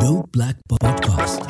[0.00, 1.44] Dope Black Podcast.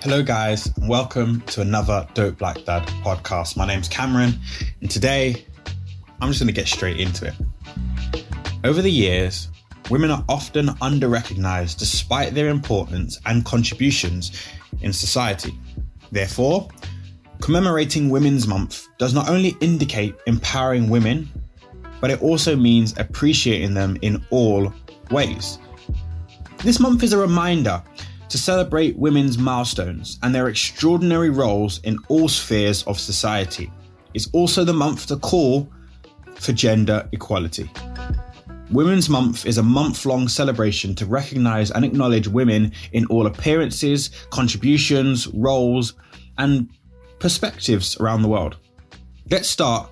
[0.00, 3.56] Hello, guys, and welcome to another Dope Black Dad podcast.
[3.56, 4.38] My name's Cameron,
[4.80, 5.46] and today
[6.20, 7.34] I'm just going to get straight into it.
[8.62, 9.48] Over the years,
[9.90, 14.46] women are often under recognized despite their importance and contributions
[14.80, 15.58] in society.
[16.12, 16.68] Therefore,
[17.42, 21.28] commemorating Women's Month does not only indicate empowering women,
[22.00, 24.72] but it also means appreciating them in all
[25.10, 25.58] ways.
[26.58, 27.82] This month is a reminder
[28.28, 33.72] to celebrate women's milestones and their extraordinary roles in all spheres of society.
[34.14, 35.68] It's also the month to call
[36.36, 37.68] for gender equality.
[38.70, 44.10] Women's Month is a month long celebration to recognize and acknowledge women in all appearances,
[44.30, 45.94] contributions, roles,
[46.38, 46.68] and
[47.22, 48.56] perspectives around the world.
[49.30, 49.88] Let's start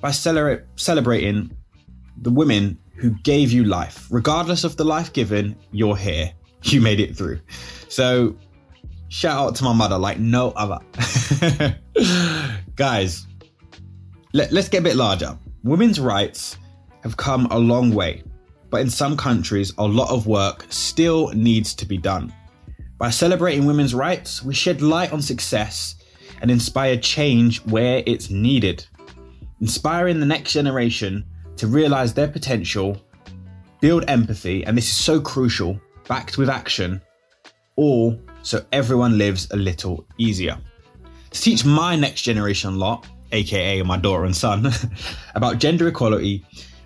[0.00, 1.50] by celebrating
[2.18, 4.06] the women who gave you life.
[4.10, 6.32] Regardless of the life given, you're here.
[6.64, 7.38] You made it through.
[7.88, 8.36] So,
[9.10, 10.80] shout out to my mother like no other.
[12.74, 13.28] Guys,
[14.32, 15.38] let, let's get a bit larger.
[15.62, 16.58] Women's rights
[17.04, 18.24] have come a long way,
[18.70, 22.34] but in some countries, a lot of work still needs to be done.
[22.98, 25.94] By celebrating women's rights, we shed light on success
[26.40, 28.86] and inspire change where it's needed,
[29.60, 31.24] inspiring the next generation
[31.56, 33.00] to realize their potential,
[33.80, 37.00] build empathy, and this is so crucial, backed with action,
[37.76, 40.58] all so everyone lives a little easier.
[41.30, 44.70] To teach my next generation lot, aka my daughter and son,
[45.34, 46.44] about gender equality,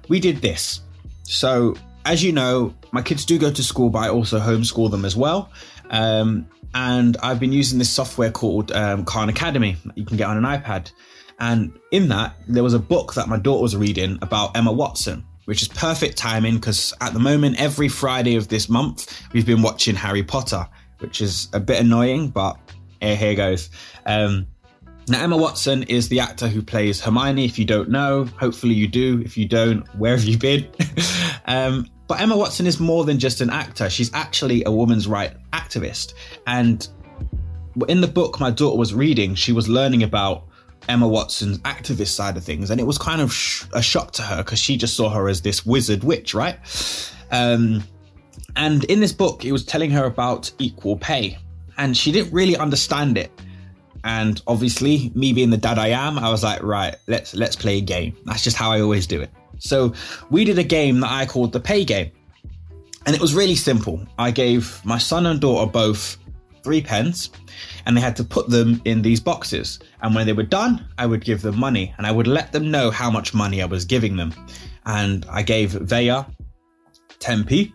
[0.09, 0.81] we did this.
[1.23, 1.75] So,
[2.05, 5.17] as you know, my kids do go to school, but I also homeschool them as
[5.17, 5.51] well.
[5.93, 10.37] Um, and I've been using this software called um, Khan Academy you can get on
[10.37, 10.91] an iPad.
[11.39, 15.25] And in that, there was a book that my daughter was reading about Emma Watson,
[15.45, 19.63] which is perfect timing because at the moment, every Friday of this month, we've been
[19.63, 20.67] watching Harry Potter,
[21.01, 22.57] which is a bit annoying, but
[23.01, 23.71] here, here goes.
[24.07, 24.47] Um,
[25.09, 27.45] now, Emma Watson is the actor who plays Hermione.
[27.45, 29.21] If you don't know, hopefully you do.
[29.25, 30.69] If you don't, where have you been?
[31.47, 33.89] um, but Emma Watson is more than just an actor.
[33.89, 36.13] She's actually a woman's right activist.
[36.47, 36.87] And
[37.89, 40.45] in the book my daughter was reading, she was learning about
[40.91, 42.69] Emma Watson's activist side of things.
[42.69, 45.27] And it was kind of sh- a shock to her because she just saw her
[45.27, 46.59] as this wizard witch, right?
[47.31, 47.83] Um,
[48.57, 51.39] and in this book, it was telling her about equal pay.
[51.79, 53.33] And she didn't really understand it.
[54.05, 57.79] And obviously, me being the dad I am, I was like, right, let's let's play
[57.79, 58.15] a game.
[58.27, 59.31] That's just how I always do it.
[59.63, 59.95] So
[60.31, 62.11] we did a game that I called the pay game.
[63.07, 64.05] And it was really simple.
[64.19, 66.17] I gave my son and daughter both
[66.63, 67.31] three pence
[67.87, 69.79] and they had to put them in these boxes.
[70.03, 72.71] And when they were done, I would give them money and I would let them
[72.71, 74.33] know how much money I was giving them.
[74.85, 76.25] And I gave Vaya
[77.19, 77.73] 10p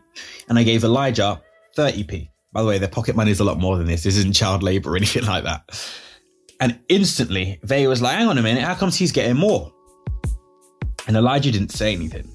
[0.49, 1.41] and I gave Elijah
[1.77, 2.29] 30p.
[2.53, 4.03] By the way, their pocket money is a lot more than this.
[4.03, 5.63] This isn't child labor or anything like that.
[6.59, 9.71] And instantly, Vaya was like, hang on a minute, how comes he's getting more?
[11.07, 12.29] And Elijah didn't say anything.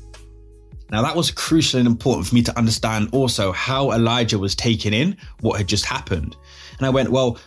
[0.91, 4.93] Now, that was crucial and important for me to understand also how Elijah was taking
[4.93, 6.37] in what had just happened.
[6.77, 7.39] And I went, well,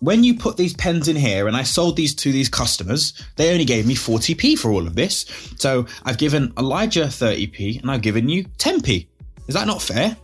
[0.00, 3.52] when you put these pens in here and I sold these to these customers, they
[3.52, 5.26] only gave me 40p for all of this.
[5.58, 9.06] So I've given Elijah 30p and I've given you 10p.
[9.46, 10.16] Is that not fair?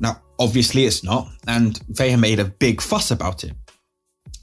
[0.00, 1.28] Now, obviously it's not.
[1.46, 3.52] And Vaya made a big fuss about it.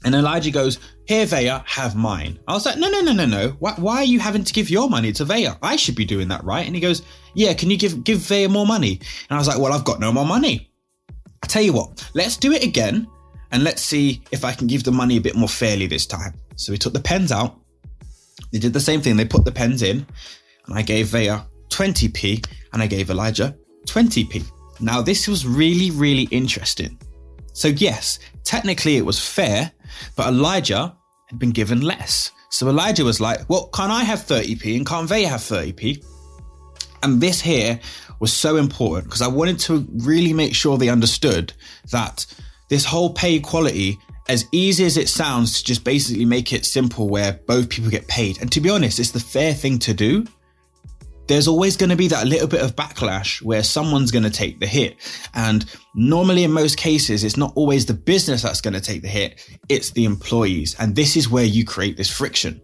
[0.04, 2.38] And Elijah goes, Here, Vaya, have mine.
[2.46, 3.48] I was like, No, no, no, no, no.
[3.58, 5.54] Why, why are you having to give your money to Vaya?
[5.62, 6.66] I should be doing that, right?
[6.66, 7.02] And he goes,
[7.34, 9.00] Yeah, can you give, give Vaya more money?
[9.28, 10.70] And I was like, Well, I've got no more money.
[11.42, 13.06] I tell you what, let's do it again.
[13.54, 16.34] and let's see if I can give the money a bit more fairly this time.
[16.56, 17.56] So we took the pens out.
[18.50, 19.16] They did the same thing.
[19.16, 20.04] They put the pens in,
[20.66, 21.40] and I gave Vaya
[21.70, 24.44] 20p and I gave Elijah 20p.
[24.80, 26.98] Now, this was really, really interesting.
[27.52, 29.72] So, yes, technically it was fair,
[30.16, 30.96] but Elijah
[31.28, 32.30] had been given less.
[32.50, 36.04] So Elijah was like, Well, can't I have 30p and can't Vaya have 30p?
[37.02, 37.80] And this here
[38.20, 41.52] was so important because I wanted to really make sure they understood
[41.90, 42.24] that
[42.68, 43.98] this whole pay equality,
[44.28, 48.08] as easy as it sounds, to just basically make it simple where both people get
[48.08, 48.40] paid.
[48.40, 50.24] And to be honest, it's the fair thing to do
[51.26, 54.60] there's always going to be that little bit of backlash where someone's going to take
[54.60, 54.96] the hit.
[55.34, 59.08] And normally, in most cases, it's not always the business that's going to take the
[59.08, 60.76] hit, it's the employees.
[60.78, 62.60] And this is where you create this friction.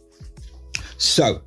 [0.99, 1.43] So,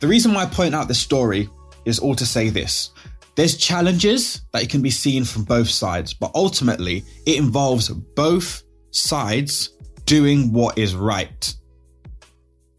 [0.00, 1.48] the reason why I point out this story
[1.84, 2.90] is all to say this.
[3.36, 9.70] There's challenges that can be seen from both sides, but ultimately, it involves both sides
[10.04, 11.54] doing what is right.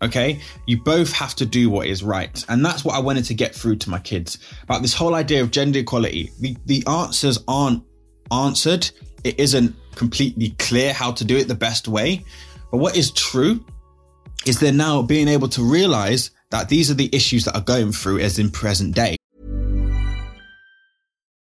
[0.01, 0.42] Okay.
[0.65, 2.44] You both have to do what is right.
[2.50, 5.42] And that's what I wanted to get through to my kids about this whole idea
[5.42, 6.31] of gender equality.
[6.39, 7.83] The, the answers aren't
[8.31, 8.89] answered.
[9.24, 12.25] It isn't completely clear how to do it the best way.
[12.71, 13.63] But what is true
[14.45, 17.92] is they're now being able to realize that these are the issues that are going
[17.92, 19.18] through as in present day.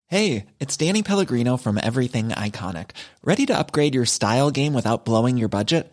[0.06, 2.90] Hey, it's Danny Pellegrino from Everything Iconic.
[3.22, 5.92] Ready to upgrade your style game without blowing your budget?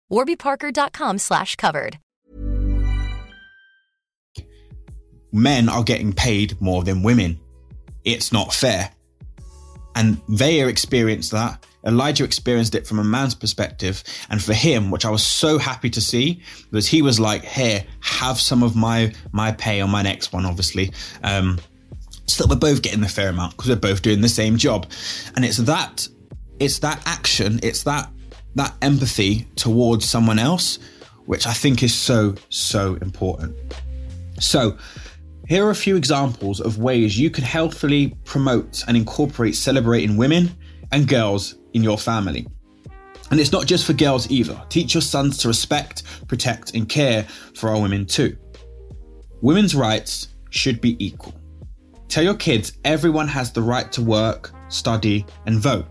[0.11, 1.97] warbyparker.com slash covered.
[5.31, 7.39] Men are getting paid more than women.
[8.03, 8.91] It's not fair.
[9.95, 11.65] And they experienced that.
[11.85, 14.03] Elijah experienced it from a man's perspective.
[14.29, 16.41] And for him, which I was so happy to see,
[16.71, 20.45] was he was like, here, have some of my my pay on my next one,
[20.45, 20.91] obviously.
[21.23, 21.59] Um,
[22.27, 24.89] so that we're both getting the fair amount because we're both doing the same job.
[25.35, 26.07] And it's that,
[26.59, 28.09] it's that action, it's that
[28.55, 30.79] that empathy towards someone else,
[31.25, 33.55] which I think is so, so important.
[34.39, 34.77] So,
[35.47, 40.49] here are a few examples of ways you can healthfully promote and incorporate celebrating women
[40.91, 42.47] and girls in your family.
[43.31, 44.61] And it's not just for girls either.
[44.69, 47.23] Teach your sons to respect, protect, and care
[47.55, 48.37] for our women too.
[49.41, 51.33] Women's rights should be equal.
[52.07, 55.85] Tell your kids everyone has the right to work, study, and vote.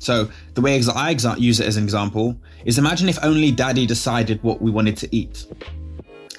[0.00, 4.42] So the way I use it as an example is imagine if only daddy decided
[4.42, 5.46] what we wanted to eat.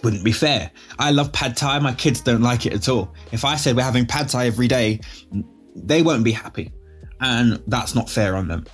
[0.04, 0.72] Wouldn't be fair.
[0.98, 1.78] I love pad thai.
[1.78, 3.14] My kids don't like it at all.
[3.32, 5.00] If I said we're having pad thai every day,
[5.76, 6.74] they won't be happy.
[7.22, 8.66] And that's not fair on them.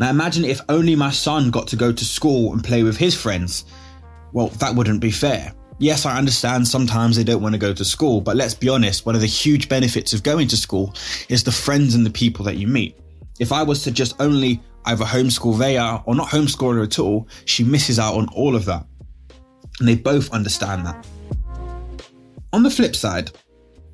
[0.00, 3.14] Now imagine if only my son got to go to school and play with his
[3.14, 3.64] friends.
[4.32, 5.54] Well, that wouldn't be fair.
[5.78, 9.06] Yes, I understand sometimes they don't want to go to school, but let's be honest,
[9.06, 10.92] one of the huge benefits of going to school
[11.28, 12.96] is the friends and the people that you meet.
[13.42, 17.26] If I was to just only either homeschool Vaya or not homeschool her at all,
[17.44, 18.86] she misses out on all of that.
[19.80, 21.04] And they both understand that.
[22.52, 23.32] On the flip side,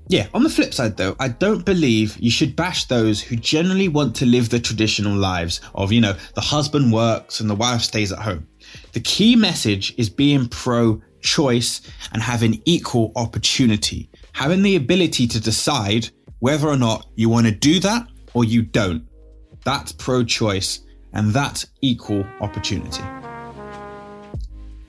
[0.08, 3.88] yeah, on the flip side though, I don't believe you should bash those who generally
[3.88, 7.80] want to live the traditional lives of, you know, the husband works and the wife
[7.80, 8.46] stays at home.
[8.92, 11.80] The key message is being pro choice
[12.12, 17.52] and having equal opportunity, having the ability to decide whether or not you want to
[17.52, 19.07] do that or you don't.
[19.68, 20.80] That's pro choice
[21.12, 23.02] and that's equal opportunity.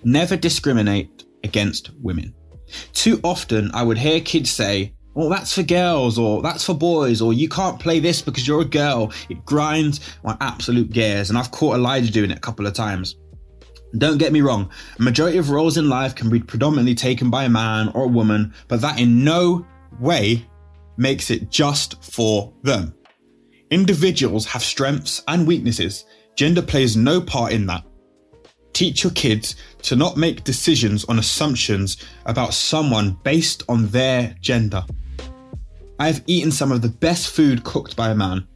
[0.05, 2.33] Never discriminate against women.
[2.93, 7.19] Too often I would hear kids say, well, that's for girls, or that's for boys,
[7.19, 9.11] or you can't play this because you're a girl.
[9.27, 13.17] It grinds my absolute gears, and I've caught Elijah doing it a couple of times.
[13.97, 17.43] Don't get me wrong, a majority of roles in life can be predominantly taken by
[17.43, 19.67] a man or a woman, but that in no
[19.99, 20.45] way
[20.95, 22.93] makes it just for them.
[23.71, 26.05] Individuals have strengths and weaknesses.
[26.35, 27.83] Gender plays no part in that.
[28.73, 34.83] Teach your kids to not make decisions on assumptions about someone based on their gender.
[35.99, 38.47] I have eaten some of the best food cooked by a man.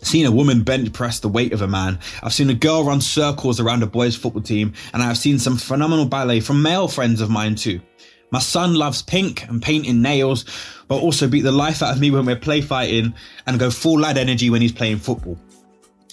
[0.00, 1.98] Seen a woman bench press the weight of a man.
[2.22, 5.38] I've seen a girl run circles around a boys' football team, and I have seen
[5.40, 7.80] some phenomenal ballet from male friends of mine too.
[8.30, 10.44] My son loves pink and painting nails,
[10.86, 13.14] but also beat the life out of me when we're play fighting
[13.46, 15.38] and go full lad energy when he's playing football.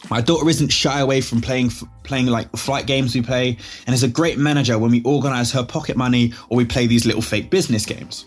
[0.09, 1.71] My daughter isn't shy away from playing
[2.03, 5.63] playing like flight games we play, and is a great manager when we organise her
[5.63, 8.25] pocket money or we play these little fake business games.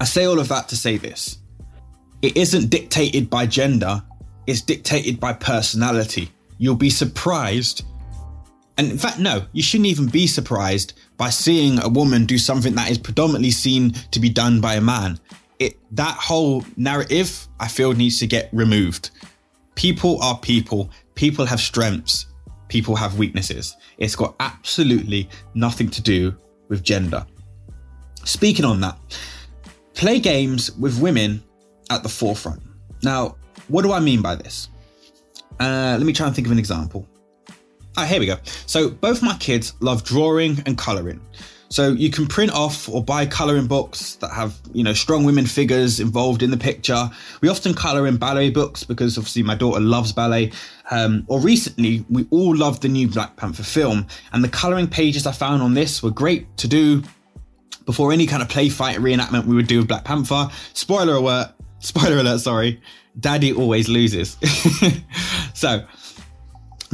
[0.00, 1.38] I say all of that to say this.
[2.22, 4.02] It isn't dictated by gender,
[4.46, 6.30] it's dictated by personality.
[6.58, 7.84] You'll be surprised.
[8.76, 12.74] And in fact, no, you shouldn't even be surprised by seeing a woman do something
[12.74, 15.20] that is predominantly seen to be done by a man.
[15.60, 19.10] It that whole narrative, I feel, needs to get removed.
[19.76, 20.90] People are people.
[21.14, 22.26] People have strengths.
[22.68, 23.76] People have weaknesses.
[23.98, 26.36] It's got absolutely nothing to do
[26.68, 27.24] with gender.
[28.24, 28.98] Speaking on that,
[29.94, 31.42] play games with women
[31.90, 32.62] at the forefront.
[33.02, 33.36] Now,
[33.68, 34.68] what do I mean by this?
[35.60, 37.06] Uh, let me try and think of an example.
[37.96, 38.36] Ah, here we go.
[38.66, 41.20] So both my kids love drawing and colouring.
[41.68, 45.44] So you can print off or buy colouring books that have, you know, strong women
[45.44, 47.10] figures involved in the picture.
[47.40, 50.52] We often colour in ballet books because obviously my daughter loves ballet.
[50.92, 55.26] Um, or recently, we all loved the new Black Panther film, and the colouring pages
[55.26, 57.02] I found on this were great to do
[57.86, 60.48] before any kind of play fight reenactment we would do with Black Panther.
[60.74, 62.80] Spoiler alert, spoiler alert, sorry,
[63.18, 64.36] daddy always loses.
[65.54, 65.84] so,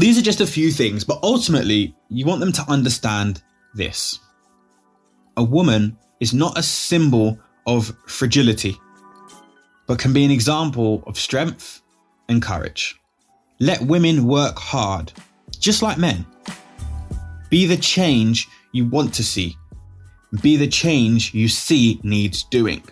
[0.01, 3.43] these are just a few things, but ultimately, you want them to understand
[3.75, 4.19] this.
[5.37, 8.77] A woman is not a symbol of fragility,
[9.87, 11.83] but can be an example of strength
[12.29, 13.01] and courage.
[13.59, 15.13] Let women work hard,
[15.59, 16.25] just like men.
[17.49, 19.57] Be the change you want to see
[20.41, 22.83] be the change you see needs doing.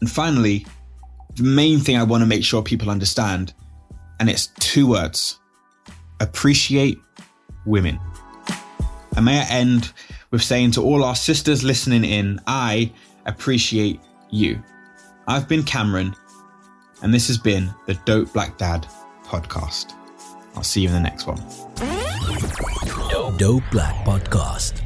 [0.00, 0.66] And finally,
[1.34, 3.54] the main thing I want to make sure people understand,
[4.18, 5.38] and it's two words
[6.20, 7.00] appreciate
[7.64, 7.98] women.
[9.16, 9.92] And may I end
[10.30, 12.92] with saying to all our sisters listening in, I
[13.24, 14.62] appreciate you.
[15.28, 16.14] I've been Cameron,
[17.02, 18.86] and this has been the Dope Black Dad
[19.24, 19.92] podcast.
[20.54, 21.38] I'll see you in the next one.
[23.36, 24.85] Dope Black Podcast.